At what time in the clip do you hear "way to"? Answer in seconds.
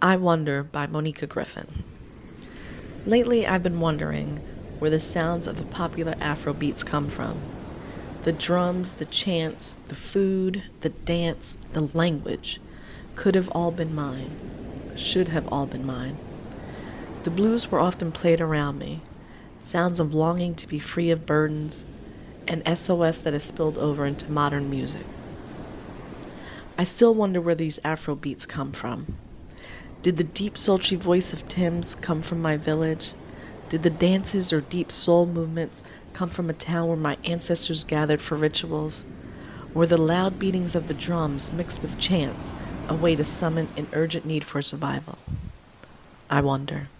42.94-43.24